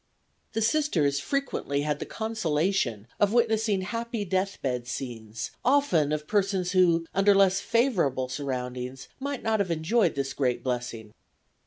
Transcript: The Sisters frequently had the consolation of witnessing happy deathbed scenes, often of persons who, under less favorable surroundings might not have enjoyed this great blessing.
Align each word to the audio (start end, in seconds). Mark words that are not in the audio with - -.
The 0.53 0.63
Sisters 0.63 1.19
frequently 1.19 1.81
had 1.83 1.99
the 1.99 2.07
consolation 2.07 3.05
of 3.19 3.33
witnessing 3.33 3.81
happy 3.81 4.25
deathbed 4.25 4.87
scenes, 4.87 5.51
often 5.63 6.11
of 6.11 6.25
persons 6.25 6.71
who, 6.71 7.05
under 7.13 7.35
less 7.35 7.59
favorable 7.59 8.27
surroundings 8.27 9.09
might 9.19 9.43
not 9.43 9.59
have 9.59 9.69
enjoyed 9.69 10.15
this 10.15 10.33
great 10.33 10.63
blessing. 10.63 11.13